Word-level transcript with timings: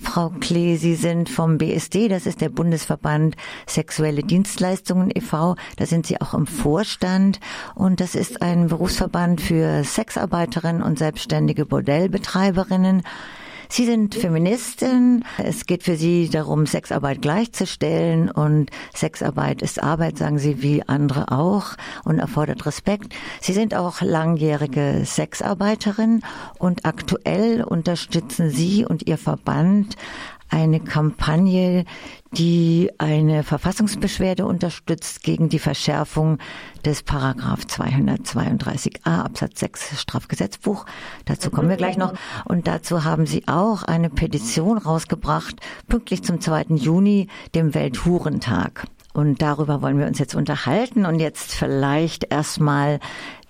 Frau 0.00 0.30
Klee, 0.40 0.76
Sie 0.76 0.94
sind 0.94 1.28
vom 1.28 1.58
BSD, 1.58 2.08
das 2.08 2.26
ist 2.26 2.40
der 2.40 2.48
Bundesverband 2.48 3.36
Sexuelle 3.66 4.22
Dienstleistungen 4.22 5.10
e.V. 5.14 5.56
Da 5.76 5.86
sind 5.86 6.06
Sie 6.06 6.20
auch 6.20 6.34
im 6.34 6.46
Vorstand 6.46 7.40
und 7.74 8.00
das 8.00 8.14
ist 8.14 8.40
ein 8.42 8.68
Berufsverband 8.68 9.40
für 9.40 9.84
Sexarbeiterinnen 9.84 10.82
und 10.82 10.98
selbstständige 10.98 11.66
Bordellbetreiberinnen. 11.66 13.02
Sie 13.70 13.84
sind 13.84 14.14
Feministin. 14.14 15.24
Es 15.36 15.66
geht 15.66 15.82
für 15.82 15.96
Sie 15.96 16.30
darum, 16.30 16.64
Sexarbeit 16.64 17.20
gleichzustellen 17.20 18.30
und 18.30 18.70
Sexarbeit 18.94 19.60
ist 19.60 19.82
Arbeit, 19.82 20.18
sagen 20.18 20.38
Sie, 20.38 20.62
wie 20.62 20.82
andere 20.88 21.30
auch 21.30 21.74
und 22.04 22.18
erfordert 22.18 22.64
Respekt. 22.64 23.14
Sie 23.40 23.52
sind 23.52 23.74
auch 23.74 24.00
langjährige 24.00 25.02
Sexarbeiterin 25.04 26.22
und 26.58 26.86
aktuell 26.86 27.62
unterstützen 27.62 28.50
Sie 28.50 28.86
und 28.86 29.06
Ihr 29.06 29.18
Verband 29.18 29.96
eine 30.50 30.80
Kampagne, 30.80 31.84
die 32.32 32.90
eine 32.98 33.42
Verfassungsbeschwerde 33.42 34.44
unterstützt 34.46 35.22
gegen 35.22 35.48
die 35.48 35.58
Verschärfung 35.58 36.38
des 36.84 37.02
Paragraph 37.02 37.60
232a 37.64 39.24
Absatz 39.24 39.60
6 39.60 40.00
Strafgesetzbuch. 40.00 40.84
Dazu 41.24 41.50
kommen 41.50 41.68
wir 41.68 41.76
gleich 41.76 41.96
noch. 41.96 42.14
Und 42.44 42.66
dazu 42.66 43.04
haben 43.04 43.26
Sie 43.26 43.48
auch 43.48 43.82
eine 43.82 44.10
Petition 44.10 44.78
rausgebracht, 44.78 45.56
pünktlich 45.88 46.22
zum 46.22 46.40
2. 46.40 46.66
Juni, 46.76 47.28
dem 47.54 47.74
Welthurentag. 47.74 48.86
Und 49.14 49.42
darüber 49.42 49.82
wollen 49.82 49.98
wir 49.98 50.06
uns 50.06 50.18
jetzt 50.18 50.34
unterhalten 50.34 51.06
und 51.06 51.18
jetzt 51.18 51.52
vielleicht 51.52 52.32
erstmal 52.32 53.00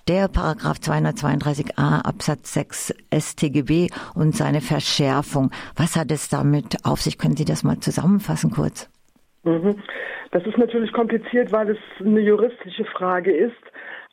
der 0.09 0.27
Paragraph 0.27 0.77
232a 0.77 2.03
Absatz 2.03 2.55
6 2.55 2.95
StGB 3.13 3.89
und 4.15 4.35
seine 4.35 4.59
Verschärfung. 4.59 5.51
Was 5.77 5.95
hat 5.95 6.09
es 6.11 6.29
damit 6.29 6.83
auf 6.83 6.99
sich? 6.99 7.19
Können 7.19 7.37
Sie 7.37 7.45
das 7.45 7.63
mal 7.63 7.79
zusammenfassen 7.79 8.49
kurz? 8.49 8.89
Mhm. 9.43 9.75
Das 10.31 10.43
ist 10.47 10.57
natürlich 10.57 10.91
kompliziert, 10.93 11.51
weil 11.51 11.69
es 11.69 11.77
eine 11.99 12.21
juristische 12.21 12.85
Frage 12.85 13.31
ist. 13.31 13.53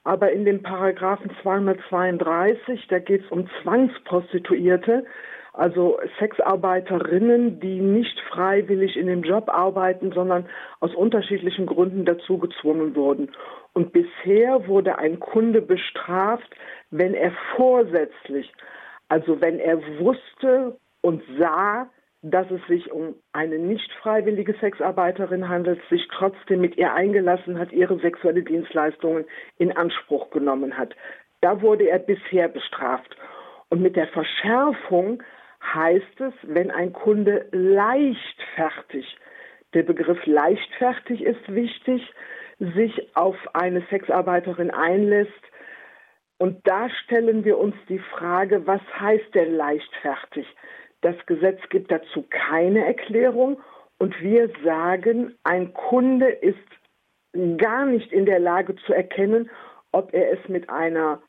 Aber 0.04 0.30
in 0.30 0.44
dem 0.44 0.62
Paragraphen 0.62 1.30
232, 1.42 2.86
da 2.88 2.98
geht 2.98 3.24
es 3.24 3.30
um 3.30 3.48
Zwangsprostituierte, 3.62 5.04
also 5.56 5.98
Sexarbeiterinnen, 6.18 7.60
die 7.60 7.80
nicht 7.80 8.20
freiwillig 8.28 8.96
in 8.96 9.06
dem 9.06 9.22
Job 9.22 9.48
arbeiten, 9.48 10.12
sondern 10.12 10.46
aus 10.80 10.94
unterschiedlichen 10.94 11.66
Gründen 11.66 12.04
dazu 12.04 12.38
gezwungen 12.38 12.94
wurden. 12.94 13.32
Und 13.72 13.92
bisher 13.92 14.68
wurde 14.68 14.98
ein 14.98 15.18
Kunde 15.18 15.62
bestraft, 15.62 16.54
wenn 16.90 17.14
er 17.14 17.32
vorsätzlich, 17.56 18.52
also 19.08 19.40
wenn 19.40 19.58
er 19.58 19.80
wusste 19.98 20.76
und 21.00 21.22
sah, 21.38 21.88
dass 22.22 22.50
es 22.50 22.60
sich 22.66 22.90
um 22.90 23.14
eine 23.32 23.58
nicht 23.58 23.90
freiwillige 24.02 24.54
Sexarbeiterin 24.60 25.48
handelt, 25.48 25.80
sich 25.88 26.06
trotzdem 26.08 26.60
mit 26.60 26.76
ihr 26.76 26.92
eingelassen 26.92 27.58
hat, 27.58 27.72
ihre 27.72 27.98
sexuelle 28.00 28.42
Dienstleistungen 28.42 29.24
in 29.58 29.76
Anspruch 29.76 30.30
genommen 30.30 30.76
hat. 30.76 30.94
Da 31.40 31.62
wurde 31.62 31.88
er 31.88 31.98
bisher 31.98 32.48
bestraft. 32.48 33.16
Und 33.68 33.82
mit 33.82 33.96
der 33.96 34.08
Verschärfung 34.08 35.22
heißt 35.74 36.20
es, 36.20 36.34
wenn 36.42 36.70
ein 36.70 36.92
Kunde 36.92 37.48
leichtfertig, 37.52 39.16
der 39.74 39.82
Begriff 39.82 40.24
leichtfertig 40.26 41.22
ist 41.22 41.54
wichtig, 41.54 42.02
sich 42.58 43.14
auf 43.16 43.36
eine 43.54 43.82
Sexarbeiterin 43.90 44.70
einlässt. 44.70 45.30
Und 46.38 46.66
da 46.66 46.88
stellen 46.90 47.44
wir 47.44 47.58
uns 47.58 47.74
die 47.88 47.98
Frage, 47.98 48.66
was 48.66 48.80
heißt 48.98 49.34
denn 49.34 49.54
leichtfertig? 49.54 50.46
Das 51.02 51.16
Gesetz 51.26 51.60
gibt 51.68 51.90
dazu 51.90 52.24
keine 52.28 52.84
Erklärung 52.84 53.60
und 53.98 54.20
wir 54.20 54.50
sagen, 54.64 55.34
ein 55.44 55.72
Kunde 55.72 56.28
ist 56.28 56.58
gar 57.58 57.86
nicht 57.86 58.12
in 58.12 58.26
der 58.26 58.38
Lage 58.38 58.76
zu 58.76 58.92
erkennen, 58.92 59.50
ob 59.92 60.12
er 60.14 60.32
es 60.32 60.48
mit 60.48 60.68
einer 60.70 61.22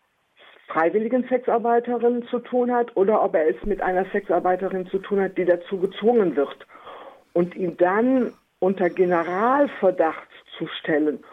freiwilligen 0.68 1.28
Sexarbeiterin 1.28 2.24
zu 2.28 2.40
tun 2.40 2.72
hat 2.72 2.96
oder 2.96 3.24
ob 3.24 3.36
er 3.36 3.50
es 3.50 3.64
mit 3.66 3.82
einer 3.82 4.06
Sexarbeiterin 4.12 4.88
zu 4.88 5.00
tun 5.00 5.22
hat, 5.22 5.38
die 5.38 5.46
dazu 5.46 5.80
gezwungen 5.80 6.36
wird. 6.36 6.68
Und 7.34 7.56
ihn 7.56 7.78
dann 7.78 8.34
unter 8.60 8.90
Generalverdacht 8.90 10.28
zu 10.58 10.68
stellen 10.68 11.24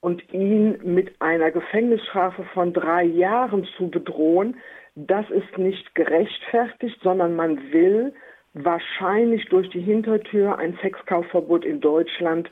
und 0.00 0.32
ihn 0.32 0.78
mit 0.82 1.20
einer 1.20 1.50
Gefängnisstrafe 1.50 2.44
von 2.54 2.72
drei 2.72 3.02
Jahren 3.02 3.66
zu 3.76 3.90
bedrohen, 3.90 4.56
das 4.94 5.28
ist 5.30 5.58
nicht 5.58 5.94
gerechtfertigt, 5.94 6.98
sondern 7.02 7.36
man 7.36 7.72
will 7.72 8.14
wahrscheinlich 8.54 9.48
durch 9.48 9.68
die 9.70 9.80
Hintertür 9.80 10.58
ein 10.58 10.78
Sexkaufverbot 10.82 11.64
in 11.64 11.80
Deutschland 11.80 12.50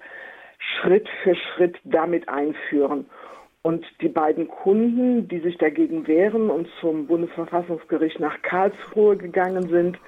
Schritt 0.59 1.09
für 1.23 1.35
Schritt 1.35 1.77
damit 1.85 2.29
einführen. 2.29 3.07
Und 3.67 3.85
die 4.01 4.09
beiden 4.09 4.47
Kunden, 4.47 5.27
die 5.27 5.41
sich 5.41 5.59
dagegen 5.59 6.07
wehren 6.07 6.51
und 6.51 6.69
zum 6.81 7.09
Bundesverfassungsgericht 7.09 8.21
nach 8.21 8.41
Karlsruhe 8.43 9.17
gegangen 9.17 9.69
sind, 9.69 9.99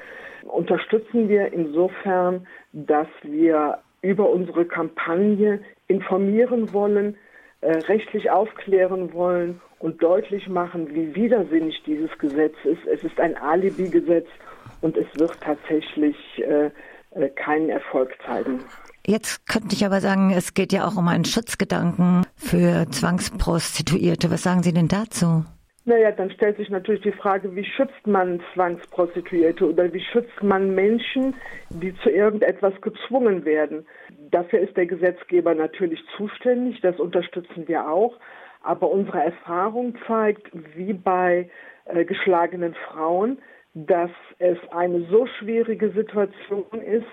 unterstützen 0.45 1.29
wir 1.29 1.53
insofern, 1.53 2.47
dass 2.73 3.09
wir 3.23 3.79
über 4.01 4.31
unsere 4.31 4.65
Kampagne 4.65 5.59
informieren 5.89 6.73
wollen, 6.73 7.17
äh, 7.61 7.73
rechtlich 7.89 8.31
aufklären 8.31 9.13
wollen 9.13 9.61
und 9.81 10.01
deutlich 10.05 10.49
machen, 10.49 10.95
wie 10.95 11.13
widersinnig 11.17 11.83
dieses 11.85 12.17
Gesetz 12.19 12.55
ist. 12.63 12.87
Es 12.87 13.03
ist 13.03 13.19
ein 13.19 13.37
Alibi-Gesetz 13.37 14.29
und 14.83 14.97
es 14.97 15.09
wird 15.19 15.37
tatsächlich 15.41 16.17
äh, 16.37 16.71
äh 17.11 17.29
keinen 17.31 17.71
Erfolg 17.71 18.17
zeigen. 18.25 18.61
Jetzt 19.05 19.49
könnte 19.49 19.75
ich 19.75 19.85
aber 19.85 20.01
sagen, 20.01 20.31
es 20.31 20.55
geht 20.55 20.73
ja 20.73 20.87
auch 20.87 20.97
um 20.97 21.09
einen 21.09 21.25
Schutzgedanken 21.25 22.25
für 22.49 22.87
Zwangsprostituierte. 22.91 24.31
Was 24.31 24.43
sagen 24.43 24.63
Sie 24.63 24.73
denn 24.73 24.89
dazu? 24.89 25.45
Naja, 25.85 26.13
dann 26.13 26.31
stellt 26.31 26.57
sich 26.57 26.71
natürlich 26.71 27.03
die 27.03 27.13
Frage, 27.13 27.55
wie 27.55 27.65
schützt 27.65 28.07
man 28.07 28.41
Zwangsprostituierte 28.55 29.69
oder 29.69 29.93
wie 29.93 30.01
schützt 30.01 30.43
man 30.43 30.75
Menschen, 30.75 31.35
die 31.71 31.95
zu 32.03 32.11
irgendetwas 32.11 32.75
gezwungen 32.81 33.45
werden. 33.45 33.87
Dafür 34.31 34.61
ist 34.61 34.77
der 34.77 34.87
Gesetzgeber 34.87 35.55
natürlich 35.55 36.01
zuständig, 36.17 36.81
das 36.81 36.99
unterstützen 36.99 37.69
wir 37.69 37.91
auch. 37.91 38.19
Aber 38.63 38.91
unsere 38.91 39.25
Erfahrung 39.25 39.95
zeigt, 40.07 40.51
wie 40.75 40.93
bei 40.93 41.51
äh, 41.85 42.05
geschlagenen 42.05 42.75
Frauen, 42.75 43.39
dass 43.75 44.11
es 44.39 44.59
eine 44.71 45.07
so 45.11 45.27
schwierige 45.39 45.91
Situation 45.91 46.81
ist, 46.83 47.07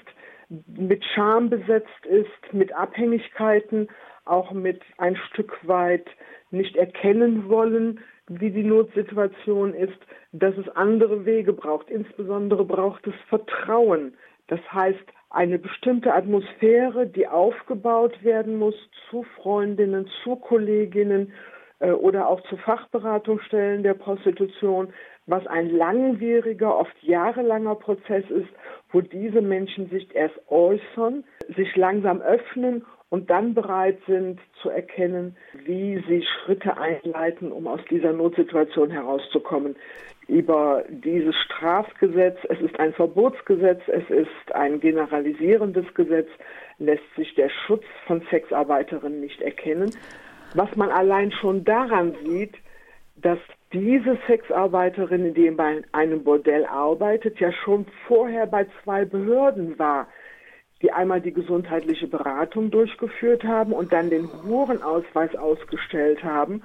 mit 0.49 1.03
Scham 1.13 1.49
besetzt 1.49 2.05
ist, 2.05 2.53
mit 2.53 2.73
Abhängigkeiten, 2.73 3.87
auch 4.25 4.51
mit 4.51 4.81
ein 4.97 5.15
Stück 5.15 5.57
weit 5.67 6.07
nicht 6.51 6.75
erkennen 6.75 7.49
wollen, 7.49 7.99
wie 8.27 8.49
die 8.49 8.63
Notsituation 8.63 9.73
ist, 9.73 9.97
dass 10.31 10.57
es 10.57 10.67
andere 10.69 11.25
Wege 11.25 11.53
braucht. 11.53 11.89
Insbesondere 11.89 12.65
braucht 12.65 13.05
es 13.07 13.13
Vertrauen. 13.29 14.15
Das 14.47 14.59
heißt, 14.71 15.05
eine 15.29 15.59
bestimmte 15.59 16.13
Atmosphäre, 16.13 17.07
die 17.07 17.27
aufgebaut 17.27 18.23
werden 18.23 18.57
muss 18.57 18.75
zu 19.09 19.23
Freundinnen, 19.35 20.07
zu 20.23 20.37
Kolleginnen 20.37 21.33
äh, 21.79 21.91
oder 21.91 22.29
auch 22.29 22.41
zu 22.49 22.57
Fachberatungsstellen 22.57 23.83
der 23.83 23.95
Prostitution, 23.95 24.93
was 25.27 25.45
ein 25.47 25.69
langwieriger, 25.69 26.77
oft 26.77 26.95
jahrelanger 27.01 27.75
Prozess 27.75 28.23
ist, 28.29 28.49
wo 28.91 29.01
diese 29.01 29.41
Menschen 29.41 29.89
sich 29.89 30.13
erst 30.15 30.35
äußern, 30.49 31.23
sich 31.55 31.75
langsam 31.75 32.21
öffnen 32.21 32.85
und 33.09 33.29
dann 33.29 33.53
bereit 33.53 33.97
sind 34.07 34.39
zu 34.61 34.69
erkennen, 34.69 35.35
wie 35.65 36.03
sie 36.07 36.23
Schritte 36.23 36.77
einleiten, 36.77 37.51
um 37.51 37.67
aus 37.67 37.79
dieser 37.89 38.13
Notsituation 38.13 38.91
herauszukommen. 38.91 39.75
Über 40.27 40.83
dieses 40.89 41.35
Strafgesetz, 41.35 42.37
es 42.49 42.59
ist 42.59 42.79
ein 42.79 42.93
Verbotsgesetz, 42.93 43.81
es 43.87 44.09
ist 44.09 44.55
ein 44.55 44.79
generalisierendes 44.79 45.85
Gesetz, 45.93 46.27
lässt 46.79 47.03
sich 47.15 47.33
der 47.35 47.49
Schutz 47.49 47.83
von 48.07 48.21
Sexarbeiterinnen 48.29 49.21
nicht 49.21 49.41
erkennen. 49.41 49.91
Was 50.55 50.75
man 50.75 50.89
allein 50.89 51.31
schon 51.31 51.63
daran 51.63 52.15
sieht, 52.25 52.55
dass 53.15 53.39
diese 53.75 54.17
Sexarbeiterin, 54.25 55.33
die 55.33 55.51
bei 55.51 55.81
einem 55.91 56.23
Bordell 56.23 56.65
arbeitet, 56.65 57.41
ja 57.41 57.51
schon 57.51 57.85
vorher 58.07 58.47
bei 58.47 58.65
zwei 58.83 59.03
Behörden 59.03 59.77
war, 59.77 60.07
die 60.81 60.93
einmal 60.93 61.19
die 61.19 61.33
gesundheitliche 61.33 62.07
Beratung 62.07 62.71
durchgeführt 62.71 63.43
haben 63.43 63.73
und 63.73 63.91
dann 63.91 64.09
den 64.09 64.29
Hurenausweis 64.43 65.35
ausgestellt 65.35 66.23
haben 66.23 66.63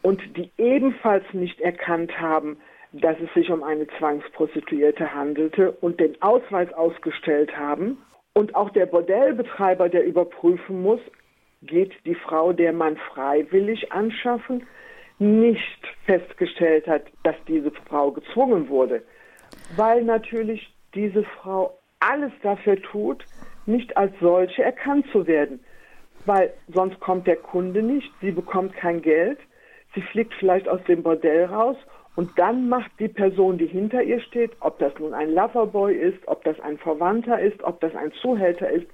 und 0.00 0.22
die 0.38 0.50
ebenfalls 0.56 1.24
nicht 1.32 1.60
erkannt 1.60 2.18
haben, 2.18 2.56
dass 2.92 3.16
es 3.20 3.32
sich 3.34 3.50
um 3.50 3.62
eine 3.62 3.86
Zwangsprostituierte 3.98 5.14
handelte 5.14 5.72
und 5.72 6.00
den 6.00 6.20
Ausweis 6.22 6.72
ausgestellt 6.72 7.54
haben. 7.58 7.98
Und 8.32 8.54
auch 8.54 8.70
der 8.70 8.86
Bordellbetreiber, 8.86 9.90
der 9.90 10.06
überprüfen 10.06 10.80
muss, 10.80 11.00
geht 11.60 11.92
die 12.06 12.14
Frau 12.14 12.54
der 12.54 12.72
Mann 12.72 12.96
freiwillig 12.96 13.92
anschaffen, 13.92 14.66
nicht 15.18 15.86
festgestellt 16.06 16.86
hat, 16.86 17.02
dass 17.24 17.36
diese 17.46 17.70
Frau 17.70 18.12
gezwungen 18.12 18.68
wurde, 18.68 19.02
weil 19.76 20.04
natürlich 20.04 20.72
diese 20.94 21.24
Frau 21.24 21.78
alles 22.00 22.32
dafür 22.42 22.80
tut, 22.80 23.24
nicht 23.66 23.96
als 23.96 24.12
solche 24.20 24.62
erkannt 24.62 25.06
zu 25.12 25.26
werden. 25.26 25.60
Weil 26.24 26.52
sonst 26.68 27.00
kommt 27.00 27.26
der 27.26 27.36
Kunde 27.36 27.82
nicht, 27.82 28.10
sie 28.20 28.30
bekommt 28.30 28.74
kein 28.74 29.02
Geld, 29.02 29.38
sie 29.94 30.02
fliegt 30.02 30.34
vielleicht 30.34 30.68
aus 30.68 30.82
dem 30.84 31.02
Bordell 31.02 31.46
raus 31.46 31.76
und 32.16 32.36
dann 32.38 32.68
macht 32.68 32.90
die 32.98 33.08
Person, 33.08 33.58
die 33.58 33.66
hinter 33.66 34.02
ihr 34.02 34.20
steht, 34.20 34.52
ob 34.60 34.78
das 34.78 34.92
nun 34.98 35.14
ein 35.14 35.34
Loverboy 35.34 35.94
ist, 35.94 36.18
ob 36.26 36.44
das 36.44 36.58
ein 36.60 36.78
Verwandter 36.78 37.38
ist, 37.40 37.62
ob 37.62 37.80
das 37.80 37.94
ein 37.94 38.12
Zuhälter 38.20 38.68
ist, 38.68 38.86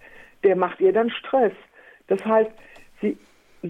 der 0.43 0.57
macht 0.57 0.81
ihr 0.81 0.93
dann 0.93 1.11
Stress. 1.11 1.53
Das 2.07 2.25
heißt, 2.25 2.51
sie 3.01 3.17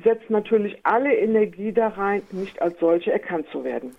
setzt 0.03 0.31
natürlich 0.31 0.79
alle 0.83 1.15
Energie 1.15 1.73
da 1.73 1.89
rein, 1.89 2.23
nicht 2.33 2.61
als 2.61 2.79
solche 2.81 3.13
erkannt 3.13 3.47
zu 3.53 3.65
werden. 3.65 3.93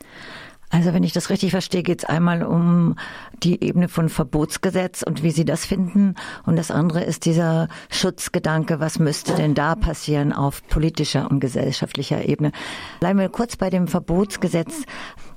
Also 0.72 0.94
wenn 0.94 1.04
ich 1.04 1.14
das 1.14 1.30
richtig 1.30 1.52
verstehe, 1.52 1.84
geht 1.84 2.00
es 2.00 2.06
einmal 2.06 2.44
um 2.44 2.96
die 3.44 3.64
Ebene 3.64 3.88
von 3.88 4.10
Verbotsgesetz 4.10 5.04
und 5.04 5.24
wie 5.24 5.30
Sie 5.30 5.46
das 5.46 5.66
finden. 5.66 6.16
Und 6.46 6.58
das 6.58 6.72
andere 6.72 7.04
ist 7.04 7.26
dieser 7.26 7.70
Schutzgedanke, 7.90 8.80
was 8.80 9.00
müsste 9.00 9.36
denn 9.36 9.54
da 9.54 9.76
passieren 9.76 10.34
auf 10.34 10.68
politischer 10.68 11.30
und 11.30 11.40
gesellschaftlicher 11.40 12.28
Ebene. 12.28 12.52
Bleiben 13.00 13.20
wir 13.20 13.30
kurz 13.30 13.56
bei 13.56 13.70
dem 13.70 13.88
Verbotsgesetz. 13.88 14.86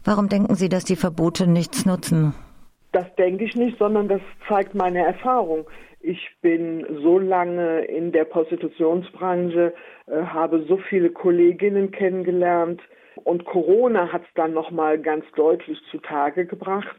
Warum 0.03 0.29
denken 0.29 0.55
Sie, 0.55 0.69
dass 0.69 0.85
die 0.85 0.97
Verbote 0.97 1.47
nichts 1.47 1.87
nutzen? 1.87 2.35
Das 2.93 3.07
denke 3.17 3.45
ich 3.45 3.55
nicht, 3.55 3.79
sondern 3.79 4.09
das 4.09 4.23
zeigt 4.49 4.75
meine 4.75 5.05
Erfahrung. 5.05 5.67
Ich 6.01 6.31
bin 6.41 6.87
so 7.03 7.19
lange 7.19 7.85
in 7.85 8.13
der 8.13 8.25
Prostitutionsbranche, 8.25 9.75
habe 10.11 10.65
so 10.69 10.77
viele 10.77 11.11
Kolleginnen 11.11 11.91
kennengelernt, 11.91 12.81
und 13.25 13.45
Corona 13.45 14.13
hat 14.13 14.23
es 14.23 14.35
dann 14.35 14.53
nochmal 14.53 14.99
ganz 14.99 15.25
deutlich 15.35 15.79
zutage 15.91 16.47
gebracht. 16.47 16.97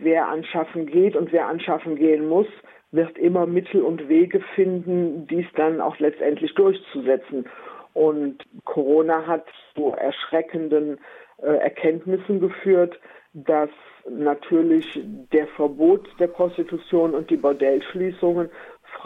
Wer 0.00 0.28
anschaffen 0.28 0.86
geht 0.86 1.16
und 1.16 1.32
wer 1.32 1.48
anschaffen 1.48 1.96
gehen 1.96 2.28
muss, 2.28 2.46
wird 2.92 3.18
immer 3.18 3.46
Mittel 3.46 3.82
und 3.82 4.08
Wege 4.08 4.40
finden, 4.54 5.26
dies 5.26 5.46
dann 5.56 5.80
auch 5.80 5.98
letztendlich 5.98 6.54
durchzusetzen. 6.54 7.46
Und 7.94 8.44
Corona 8.64 9.26
hat 9.26 9.46
zu 9.74 9.88
erschreckenden 9.90 10.98
äh, 11.38 11.46
Erkenntnissen 11.46 12.40
geführt, 12.40 12.98
dass 13.32 13.70
natürlich 14.08 15.00
der 15.32 15.46
Verbot 15.48 16.08
der 16.18 16.28
Prostitution 16.28 17.14
und 17.14 17.28
die 17.28 17.36
Bordellschließungen 17.36 18.50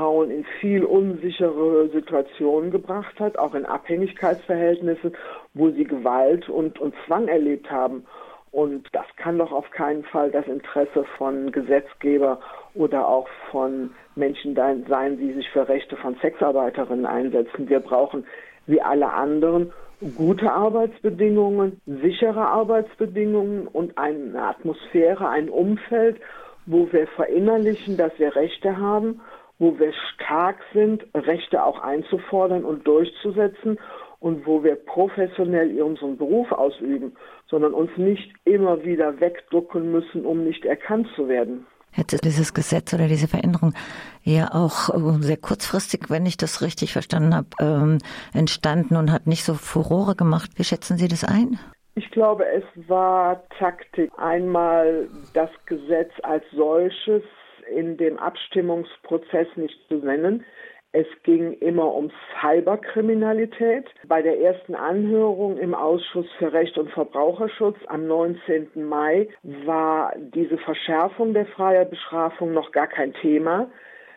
Frauen 0.01 0.31
in 0.31 0.47
viel 0.61 0.83
unsichere 0.83 1.91
Situationen 1.93 2.71
gebracht 2.71 3.21
hat, 3.21 3.37
auch 3.37 3.55
in 3.55 3.67
Abhängigkeitsverhältnissen, 3.67 5.15
wo 5.53 5.69
sie 5.69 5.85
Gewalt 5.85 6.49
und, 6.49 6.79
und 6.79 6.95
Zwang 7.07 7.29
erlebt 7.29 7.71
haben. 7.71 8.07
Und 8.51 8.89
das 8.93 9.05
kann 9.19 9.37
doch 9.37 9.53
auf 9.53 9.71
keinen 9.71 10.03
Fall 10.05 10.31
das 10.31 10.47
Interesse 10.47 11.05
von 11.19 11.53
Gesetzgeber 11.53 12.41
oder 12.75 13.07
auch 13.07 13.29
von 13.51 13.91
Menschen 14.15 14.57
sein, 14.57 15.19
die 15.19 15.35
sich 15.35 15.51
für 15.51 15.69
Rechte 15.69 15.99
von 15.99 16.17
Sexarbeiterinnen 16.23 17.05
einsetzen. 17.05 17.69
Wir 17.69 17.81
brauchen, 17.81 18.25
wie 18.67 18.81
alle 18.81 19.13
anderen, 19.13 19.71
gute 20.17 20.51
Arbeitsbedingungen, 20.51 21.79
sichere 21.85 22.47
Arbeitsbedingungen 22.47 23.67
und 23.67 23.99
eine 23.99 24.43
Atmosphäre, 24.43 25.29
ein 25.29 25.51
Umfeld, 25.51 26.17
wo 26.65 26.91
wir 26.91 27.07
verinnerlichen, 27.07 27.99
dass 27.99 28.19
wir 28.19 28.35
Rechte 28.35 28.79
haben 28.79 29.21
wo 29.61 29.79
wir 29.79 29.93
stark 30.15 30.57
sind, 30.73 31.05
Rechte 31.15 31.63
auch 31.63 31.79
einzufordern 31.81 32.65
und 32.65 32.87
durchzusetzen 32.87 33.79
und 34.19 34.47
wo 34.47 34.65
wir 34.65 34.75
professionell 34.75 35.81
unseren 35.83 36.17
Beruf 36.17 36.51
ausüben, 36.51 37.13
sondern 37.49 37.75
uns 37.75 37.91
nicht 37.97 38.33
immer 38.45 38.83
wieder 38.85 39.21
wegducken 39.21 39.93
müssen, 39.93 40.25
um 40.25 40.45
nicht 40.45 40.65
erkannt 40.65 41.09
zu 41.15 41.29
werden. 41.29 41.67
Hätte 41.93 42.19
dieses 42.19 42.55
Gesetz 42.55 42.95
oder 42.95 43.07
diese 43.07 43.29
Veränderung 43.29 43.75
ja 44.23 44.49
auch 44.53 44.95
äh, 44.95 45.23
sehr 45.23 45.37
kurzfristig, 45.37 46.09
wenn 46.09 46.25
ich 46.25 46.37
das 46.37 46.63
richtig 46.63 46.93
verstanden 46.93 47.35
habe, 47.35 47.49
ähm, 47.61 47.99
entstanden 48.33 48.97
und 48.97 49.13
hat 49.13 49.27
nicht 49.27 49.45
so 49.45 49.55
Furore 49.55 50.15
gemacht. 50.15 50.53
Wie 50.57 50.65
schätzen 50.65 50.97
Sie 50.97 51.09
das 51.09 51.25
ein? 51.25 51.59
Ich 51.97 52.11
glaube, 52.13 52.47
es 52.47 52.65
war 52.89 53.43
Taktik. 53.59 54.11
Einmal 54.17 55.09
das 55.35 55.51
Gesetz 55.67 56.13
als 56.23 56.45
solches 56.53 57.25
in 57.71 57.97
dem 57.97 58.19
Abstimmungsprozess 58.19 59.49
nicht 59.57 59.79
zu 59.89 59.97
nennen. 59.97 60.45
Es 60.93 61.07
ging 61.23 61.53
immer 61.53 61.95
um 61.95 62.11
Cyberkriminalität. 62.41 63.87
Bei 64.09 64.23
der 64.23 64.41
ersten 64.41 64.75
Anhörung 64.75 65.57
im 65.57 65.73
Ausschuss 65.73 66.27
für 66.39 66.53
Recht 66.53 66.77
und 66.79 66.91
Verbraucherschutz 66.91 67.77
am 67.87 68.09
19. 68.09 68.71
Mai 68.75 69.29
war 69.43 70.13
diese 70.17 70.59
Verschärfung 70.59 71.33
der 71.33 71.47
Bestrafung 71.85 72.53
noch 72.53 72.73
gar 72.73 72.89
kein 72.89 73.15
Thema. 73.15 73.71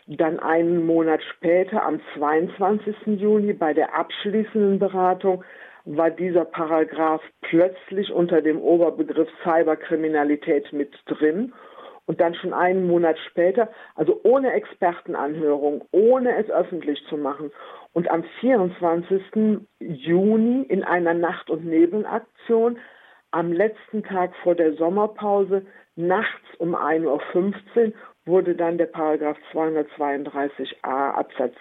Dann 0.08 0.40
einen 0.40 0.86
Monat 0.86 1.22
später, 1.36 1.86
am 1.86 2.02
22. 2.16 2.96
Juni, 3.22 3.54
bei 3.54 3.74
der 3.74 3.96
abschließenden 3.96 4.80
Beratung, 4.80 5.44
war 5.86 6.10
dieser 6.10 6.46
Paragraph 6.46 7.22
plötzlich 7.42 8.12
unter 8.12 8.42
dem 8.42 8.60
Oberbegriff 8.60 9.30
Cyberkriminalität 9.44 10.74
mit 10.74 10.92
drin 11.06 11.54
und 12.06 12.20
dann 12.20 12.36
schon 12.36 12.54
einen 12.54 12.88
Monat 12.88 13.18
später, 13.30 13.70
also 13.96 14.20
ohne 14.24 14.54
Expertenanhörung, 14.54 15.86
ohne 15.92 16.36
es 16.38 16.50
öffentlich 16.50 17.04
zu 17.08 17.18
machen. 17.18 17.52
Und 17.94 18.10
am 18.10 18.24
24. 18.40 19.62
Juni 19.80 20.64
in 20.64 20.84
einer 20.84 21.14
Nacht- 21.14 21.50
und 21.50 21.66
Nebelaktion, 21.66 22.78
am 23.32 23.52
letzten 23.52 24.04
Tag 24.04 24.36
vor 24.44 24.56
der 24.56 24.74
Sommerpause, 24.74 25.66
nachts 25.96 26.56
um 26.60 26.76
1.15 26.76 27.88
Uhr, 27.88 27.94
wurde 28.26 28.56
dann 28.56 28.78
der 28.78 28.86
Paragraph 28.86 29.38
232a 29.54 31.12
Absatz 31.12 31.56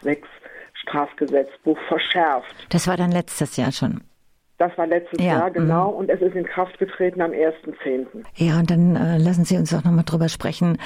6 0.00 0.28
Strafgesetzbuch 0.74 1.78
verschärft. 1.88 2.54
Das 2.70 2.88
war 2.88 2.96
dann 2.96 3.12
letztes 3.12 3.56
Jahr 3.56 3.72
schon. 3.72 4.02
Das 4.60 4.76
war 4.76 4.86
letztes 4.86 5.18
ja. 5.24 5.38
Jahr, 5.38 5.50
genau. 5.50 5.92
Mhm. 5.92 5.96
Und 5.96 6.10
es 6.10 6.20
ist 6.20 6.36
in 6.36 6.44
Kraft 6.44 6.78
getreten 6.78 7.22
am 7.22 7.30
1.10. 7.30 8.06
Ja, 8.36 8.58
und 8.58 8.70
dann 8.70 8.94
äh, 8.94 9.16
lassen 9.16 9.46
Sie 9.46 9.56
uns 9.56 9.72
auch 9.72 9.84
nochmal 9.84 10.04
drüber 10.04 10.28
sprechen, 10.28 10.76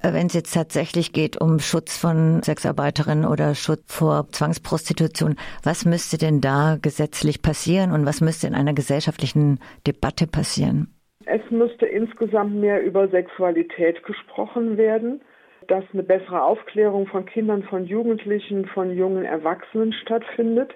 äh, 0.00 0.12
wenn 0.12 0.28
es 0.28 0.34
jetzt 0.34 0.54
tatsächlich 0.54 1.12
geht 1.12 1.40
um 1.40 1.58
Schutz 1.58 1.98
von 1.98 2.44
Sexarbeiterinnen 2.44 3.24
oder 3.24 3.56
Schutz 3.56 3.92
vor 3.92 4.28
Zwangsprostitution. 4.30 5.34
Was 5.64 5.84
müsste 5.84 6.16
denn 6.16 6.40
da 6.40 6.76
gesetzlich 6.80 7.42
passieren 7.42 7.90
und 7.90 8.06
was 8.06 8.20
müsste 8.20 8.46
in 8.46 8.54
einer 8.54 8.72
gesellschaftlichen 8.72 9.58
Debatte 9.84 10.28
passieren? 10.28 10.94
Es 11.26 11.42
müsste 11.50 11.86
insgesamt 11.86 12.54
mehr 12.54 12.84
über 12.84 13.08
Sexualität 13.08 14.04
gesprochen 14.04 14.76
werden 14.76 15.22
dass 15.66 15.84
eine 15.94 16.02
bessere 16.02 16.42
Aufklärung 16.42 17.06
von 17.06 17.24
Kindern, 17.24 17.62
von 17.62 17.86
Jugendlichen, 17.86 18.66
von 18.66 18.94
jungen 18.94 19.24
Erwachsenen 19.24 19.94
stattfindet 19.94 20.74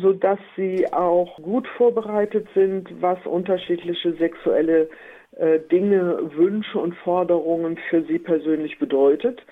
sodass 0.00 0.38
sie 0.56 0.92
auch 0.92 1.36
gut 1.36 1.66
vorbereitet 1.76 2.46
sind, 2.54 2.88
was 3.00 3.18
unterschiedliche 3.26 4.12
sexuelle 4.14 4.88
äh, 5.36 5.60
Dinge, 5.70 6.18
Wünsche 6.34 6.78
und 6.78 6.94
Forderungen 6.96 7.78
für 7.90 8.02
sie 8.04 8.18
persönlich 8.18 8.78
bedeutet. 8.78 9.42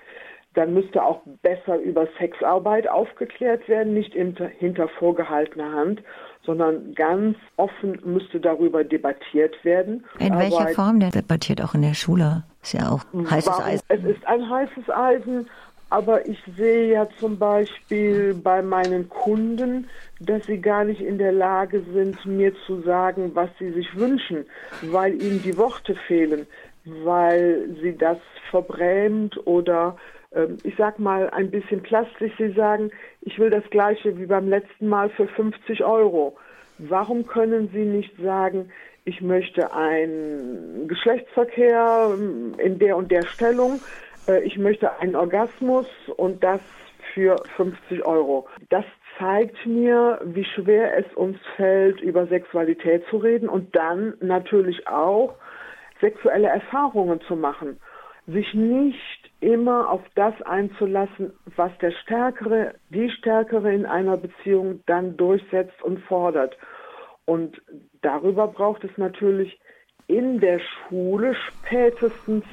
Dann 0.54 0.74
müsste 0.74 1.02
auch 1.02 1.22
besser 1.42 1.78
über 1.78 2.06
Sexarbeit 2.18 2.86
aufgeklärt 2.86 3.66
werden, 3.68 3.94
nicht 3.94 4.12
hinter, 4.12 4.48
hinter 4.48 4.88
vorgehaltener 4.88 5.72
Hand, 5.72 6.02
sondern 6.44 6.94
ganz 6.94 7.36
offen 7.56 7.98
müsste 8.04 8.38
darüber 8.38 8.84
debattiert 8.84 9.64
werden. 9.64 10.04
In 10.18 10.36
welcher 10.36 10.68
Form 10.68 11.00
der 11.00 11.10
debattiert 11.10 11.62
auch 11.62 11.74
in 11.74 11.82
der 11.82 11.94
Schule? 11.94 12.44
Ist 12.62 12.74
ja 12.74 12.90
auch 12.90 13.02
heißes 13.30 13.60
Eisen. 13.60 13.84
Es 13.88 14.04
ist 14.04 14.26
ein 14.26 14.48
heißes 14.48 14.90
Eisen, 14.90 15.48
aber 15.92 16.26
ich 16.26 16.38
sehe 16.56 16.90
ja 16.90 17.06
zum 17.20 17.38
Beispiel 17.38 18.32
bei 18.32 18.62
meinen 18.62 19.10
Kunden, 19.10 19.90
dass 20.20 20.46
sie 20.46 20.58
gar 20.58 20.84
nicht 20.84 21.02
in 21.02 21.18
der 21.18 21.32
Lage 21.32 21.82
sind, 21.92 22.24
mir 22.24 22.54
zu 22.66 22.80
sagen, 22.80 23.32
was 23.34 23.50
sie 23.58 23.70
sich 23.72 23.94
wünschen, 23.94 24.46
weil 24.80 25.20
ihnen 25.22 25.42
die 25.42 25.58
Worte 25.58 25.94
fehlen, 26.06 26.46
weil 26.86 27.76
sie 27.82 27.94
das 27.94 28.16
verbrämt 28.50 29.38
oder 29.46 29.98
ähm, 30.34 30.56
ich 30.62 30.74
sag 30.78 30.98
mal 30.98 31.28
ein 31.28 31.50
bisschen 31.50 31.82
plastisch, 31.82 32.32
sie 32.38 32.52
sagen, 32.52 32.90
ich 33.20 33.38
will 33.38 33.50
das 33.50 33.68
gleiche 33.68 34.18
wie 34.18 34.26
beim 34.26 34.48
letzten 34.48 34.88
Mal 34.88 35.10
für 35.10 35.28
50 35.28 35.84
Euro. 35.84 36.38
Warum 36.78 37.26
können 37.26 37.68
sie 37.70 37.84
nicht 37.84 38.16
sagen, 38.16 38.70
ich 39.04 39.20
möchte 39.20 39.74
einen 39.74 40.88
Geschlechtsverkehr 40.88 42.14
ähm, 42.14 42.54
in 42.56 42.78
der 42.78 42.96
und 42.96 43.10
der 43.10 43.26
Stellung, 43.26 43.74
äh, 43.74 44.11
ich 44.44 44.58
möchte 44.58 44.98
einen 45.00 45.16
Orgasmus 45.16 45.86
und 46.16 46.42
das 46.42 46.60
für 47.14 47.36
50 47.56 48.04
Euro. 48.04 48.46
Das 48.70 48.84
zeigt 49.18 49.66
mir, 49.66 50.20
wie 50.24 50.44
schwer 50.44 50.96
es 50.96 51.12
uns 51.14 51.38
fällt, 51.56 52.00
über 52.00 52.26
Sexualität 52.26 53.04
zu 53.10 53.18
reden 53.18 53.48
und 53.48 53.74
dann 53.74 54.14
natürlich 54.20 54.86
auch 54.88 55.34
sexuelle 56.00 56.48
Erfahrungen 56.48 57.20
zu 57.22 57.36
machen. 57.36 57.78
Sich 58.26 58.54
nicht 58.54 59.30
immer 59.40 59.90
auf 59.90 60.02
das 60.14 60.40
einzulassen, 60.42 61.32
was 61.56 61.76
der 61.78 61.90
Stärkere, 61.90 62.74
die 62.90 63.10
Stärkere 63.10 63.72
in 63.74 63.86
einer 63.86 64.16
Beziehung 64.16 64.80
dann 64.86 65.16
durchsetzt 65.16 65.82
und 65.82 65.98
fordert. 66.04 66.56
Und 67.24 67.60
darüber 68.02 68.46
braucht 68.48 68.84
es 68.84 68.96
natürlich 68.96 69.58
in 70.06 70.40
der 70.40 70.60
Schule 70.60 71.34
spätestens 71.34 72.44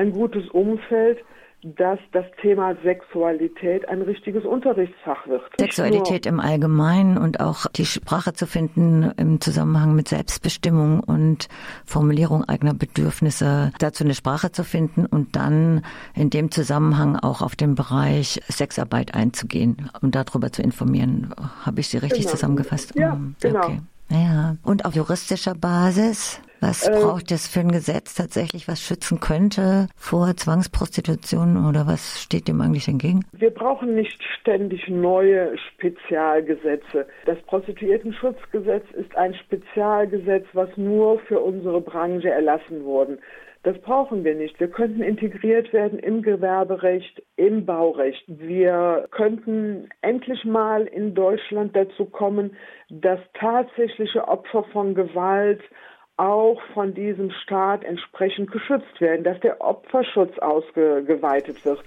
ein 0.00 0.12
gutes 0.12 0.48
Umfeld, 0.50 1.18
dass 1.62 1.98
das 2.12 2.24
Thema 2.40 2.74
Sexualität 2.82 3.86
ein 3.86 4.00
richtiges 4.00 4.46
Unterrichtsfach 4.46 5.26
wird. 5.26 5.42
Sexualität 5.58 6.24
im 6.24 6.40
Allgemeinen 6.40 7.18
und 7.18 7.40
auch 7.40 7.66
die 7.66 7.84
Sprache 7.84 8.32
zu 8.32 8.46
finden 8.46 9.12
im 9.18 9.42
Zusammenhang 9.42 9.94
mit 9.94 10.08
Selbstbestimmung 10.08 11.00
und 11.00 11.48
Formulierung 11.84 12.44
eigener 12.44 12.72
Bedürfnisse, 12.72 13.72
dazu 13.78 14.04
eine 14.04 14.14
Sprache 14.14 14.52
zu 14.52 14.64
finden 14.64 15.04
und 15.04 15.36
dann 15.36 15.82
in 16.14 16.30
dem 16.30 16.50
Zusammenhang 16.50 17.16
auch 17.16 17.42
auf 17.42 17.56
den 17.56 17.74
Bereich 17.74 18.40
Sexarbeit 18.48 19.14
einzugehen 19.14 19.90
und 20.00 20.14
darüber 20.14 20.50
zu 20.50 20.62
informieren. 20.62 21.34
Habe 21.66 21.80
ich 21.80 21.88
Sie 21.88 21.98
richtig 21.98 22.20
genau. 22.20 22.30
zusammengefasst? 22.30 22.94
Ja, 22.96 23.12
hm, 23.12 23.34
genau. 23.38 23.64
Okay. 23.64 23.80
Ja. 24.08 24.56
Und 24.62 24.86
auf 24.86 24.94
juristischer 24.94 25.54
Basis? 25.54 26.40
Was 26.60 26.86
äh, 26.86 26.90
braucht 26.92 27.32
es 27.32 27.48
für 27.48 27.60
ein 27.60 27.72
Gesetz 27.72 28.14
tatsächlich, 28.14 28.68
was 28.68 28.80
schützen 28.80 29.18
könnte 29.20 29.88
vor 29.96 30.36
Zwangsprostitution 30.36 31.66
oder 31.68 31.86
was 31.86 32.22
steht 32.22 32.48
dem 32.48 32.60
eigentlich 32.60 32.88
entgegen? 32.88 33.24
Wir 33.32 33.50
brauchen 33.50 33.94
nicht 33.94 34.22
ständig 34.40 34.88
neue 34.88 35.56
Spezialgesetze. 35.58 37.06
Das 37.24 37.40
Prostituiertenschutzgesetz 37.42 38.84
ist 38.92 39.16
ein 39.16 39.34
Spezialgesetz, 39.34 40.46
was 40.52 40.68
nur 40.76 41.18
für 41.20 41.40
unsere 41.40 41.80
Branche 41.80 42.30
erlassen 42.30 42.84
wurde. 42.84 43.18
Das 43.62 43.78
brauchen 43.78 44.24
wir 44.24 44.34
nicht. 44.34 44.58
Wir 44.58 44.68
könnten 44.68 45.02
integriert 45.02 45.70
werden 45.74 45.98
im 45.98 46.22
Gewerberecht, 46.22 47.22
im 47.36 47.66
Baurecht. 47.66 48.24
Wir 48.26 49.06
könnten 49.10 49.90
endlich 50.00 50.46
mal 50.46 50.86
in 50.86 51.14
Deutschland 51.14 51.76
dazu 51.76 52.06
kommen, 52.06 52.56
dass 52.88 53.20
tatsächliche 53.34 54.26
Opfer 54.28 54.64
von 54.72 54.94
Gewalt 54.94 55.60
auch 56.20 56.60
von 56.74 56.92
diesem 56.92 57.30
Staat 57.30 57.82
entsprechend 57.82 58.52
geschützt 58.52 59.00
werden, 59.00 59.24
dass 59.24 59.40
der 59.40 59.62
Opferschutz 59.62 60.38
ausgeweitet 60.38 61.64
wird, 61.64 61.82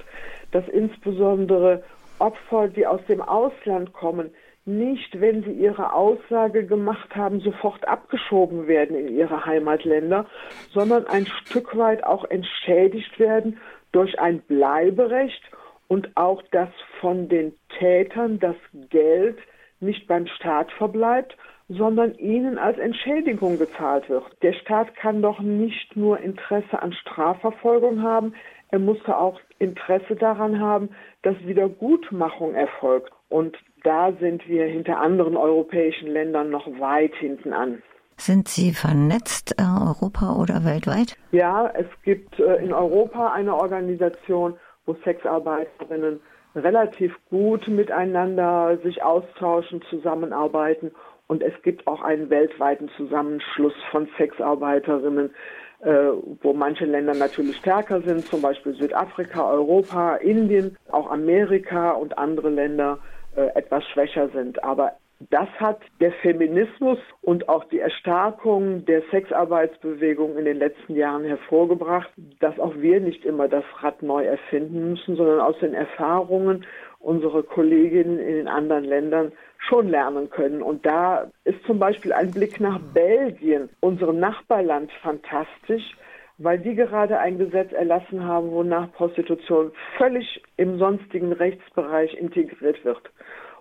dass 0.52 0.68
insbesondere 0.70 1.84
Opfer, 2.18 2.68
die 2.68 2.88
aus 2.88 3.02
dem 3.08 3.22
Ausland 3.22 3.94
kommen, 3.94 4.32
nicht, 4.66 5.20
wenn 5.22 5.44
sie 5.44 5.52
ihre 5.52 5.94
Aussage 5.94 6.66
gemacht 6.66 7.16
haben, 7.16 7.42
sofort 7.42 7.88
abgeschoben 7.88 8.68
werden 8.68 8.96
in 8.96 9.16
ihre 9.16 9.46
Heimatländer, 9.46 10.26
sondern 10.72 11.06
ein 11.08 11.28
Stück 11.28 11.78
weit 11.78 12.04
auch 12.04 12.26
entschädigt 12.26 13.20
werden 13.20 13.60
durch 13.92 14.20
ein 14.20 14.40
Bleiberecht 14.42 15.44
und 15.90 16.10
auch, 16.16 16.42
dass 16.52 16.70
von 17.02 17.30
den 17.30 17.54
Tätern 17.78 18.40
das 18.40 18.56
Geld 18.90 19.38
nicht 19.80 20.08
beim 20.08 20.26
Staat 20.26 20.72
verbleibt, 20.72 21.38
sondern 21.70 22.14
ihnen 22.16 22.58
als 22.58 22.78
Entschädigung 22.78 23.58
gezahlt 23.58 24.10
wird. 24.10 24.24
Der 24.42 24.54
Staat 24.54 24.96
kann 24.96 25.22
doch 25.22 25.40
nicht 25.40 25.96
nur 25.96 26.20
Interesse 26.20 26.82
an 26.82 26.94
Strafverfolgung 26.94 28.02
haben, 28.02 28.34
er 28.74 28.80
muss 28.80 28.98
auch 29.06 29.40
Interesse 29.60 30.16
daran 30.16 30.60
haben, 30.60 30.90
dass 31.22 31.36
Wiedergutmachung 31.46 32.56
erfolgt. 32.56 33.12
Und 33.30 33.56
da 33.84 34.12
sind 34.20 34.48
wir 34.48 34.66
hinter 34.66 35.00
anderen 35.00 35.38
europäischen 35.38 36.08
Ländern 36.08 36.50
noch 36.50 36.66
weit 36.80 37.14
hinten 37.16 37.54
an. 37.54 37.84
Sind 38.18 38.48
Sie 38.48 38.74
vernetzt, 38.74 39.56
äh, 39.60 39.64
Europa 39.64 40.36
oder 40.36 40.66
weltweit? 40.66 41.18
Ja, 41.32 41.72
es 41.76 41.86
gibt 42.04 42.40
äh, 42.40 42.56
in 42.64 42.74
Europa 42.74 43.32
eine 43.32 43.56
Organisation, 43.56 44.56
wo 44.88 44.96
Sexarbeiterinnen 45.04 46.20
relativ 46.56 47.14
gut 47.30 47.68
miteinander 47.68 48.78
sich 48.84 49.04
austauschen, 49.04 49.82
zusammenarbeiten 49.90 50.92
und 51.28 51.42
es 51.42 51.54
gibt 51.64 51.88
auch 51.88 52.02
einen 52.02 52.30
weltweiten 52.30 52.90
Zusammenschluss 52.98 53.74
von 53.92 54.08
Sexarbeiterinnen, 54.18 55.32
äh, 55.80 56.12
wo 56.42 56.54
manche 56.54 56.86
Länder 56.86 57.14
natürlich 57.14 57.58
stärker 57.58 58.02
sind, 58.02 58.26
zum 58.26 58.42
Beispiel 58.42 58.74
Südafrika, 58.74 59.50
Europa, 59.50 60.16
Indien, 60.18 60.78
auch 60.92 61.10
Amerika 61.10 61.92
und 61.92 62.18
andere 62.18 62.50
Länder 62.50 63.00
äh, 63.36 63.48
etwas 63.56 63.84
schwächer 63.86 64.30
sind. 64.30 64.64
Aber 64.64 64.94
das 65.30 65.48
hat 65.60 65.80
der 66.00 66.12
Feminismus 66.12 66.98
und 67.22 67.50
auch 67.50 67.64
die 67.66 67.80
Erstarkung 67.80 68.86
der 68.86 69.04
Sexarbeitsbewegung 69.12 70.38
in 70.38 70.46
den 70.46 70.58
letzten 70.58 70.96
Jahren 70.96 71.24
hervorgebracht, 71.24 72.10
dass 72.40 72.60
auch 72.60 72.76
wir 72.78 73.00
nicht 73.00 73.26
immer 73.26 73.48
das 73.48 73.64
Rad 73.82 74.02
neu 74.02 74.24
erfinden 74.24 74.92
müssen, 74.92 75.16
sondern 75.16 75.40
aus 75.40 75.58
den 75.60 75.74
Erfahrungen 75.74 76.66
unserer 77.00 77.44
Kolleginnen 77.44 78.20
in 78.20 78.36
den 78.36 78.48
anderen 78.48 78.86
Ländern 78.86 79.32
schon 79.58 79.90
lernen 79.90 80.30
können. 80.30 80.62
Und 80.62 80.86
da 80.86 81.30
ist 81.44 81.64
zum 81.66 81.80
Beispiel 81.80 82.14
ein 82.14 82.32
Blick 82.32 82.60
nach 82.60 82.80
Belgien, 82.94 83.70
unserem 83.82 84.20
Nachbarland, 84.20 84.92
fantastisch, 85.02 85.96
weil 86.38 86.60
die 86.60 86.76
gerade 86.76 87.20
ein 87.20 87.38
Gesetz 87.38 87.72
erlassen 87.72 88.24
haben, 88.24 88.52
wonach 88.52 88.92
Prostitution 88.94 89.72
völlig 89.98 90.42
im 90.58 90.80
sonstigen 90.80 91.32
Rechtsbereich 91.32 92.14
integriert 92.16 92.84
wird 92.84 93.12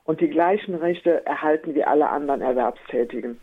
und 0.04 0.20
die 0.20 0.28
gleichen 0.28 0.74
Rechte 0.74 1.24
erhalten 1.26 1.74
wie 1.74 1.84
alle 1.84 2.08
anderen 2.08 2.40
Erwerbstätigen. 2.40 3.40